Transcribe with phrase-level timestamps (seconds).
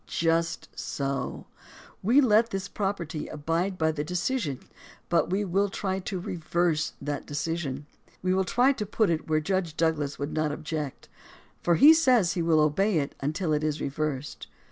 [0.07, 1.45] Just so!
[2.01, 4.61] We let this property abide by the decision,
[5.09, 7.85] but we will try to reverse that decision.
[8.23, 11.07] We will try to put it where Judge Douglas would not object,
[11.61, 14.47] for he says he will obey it until it is reversed.